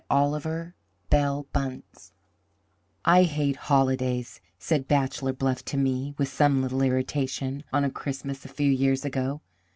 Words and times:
OLIVER 0.09 0.73
BELL 1.11 1.45
BUNCE 1.53 2.11
"I 3.05 3.21
hate 3.21 3.55
holidays," 3.55 4.41
said 4.57 4.87
Bachelor 4.87 5.31
Bluff 5.33 5.63
to 5.65 5.77
me, 5.77 6.15
with 6.17 6.27
some 6.29 6.63
little 6.63 6.81
irritation, 6.81 7.63
on 7.71 7.83
a 7.83 7.91
Christmas 7.91 8.43
a 8.43 8.47
few 8.47 8.71
years 8.71 9.05
ago. 9.05 9.41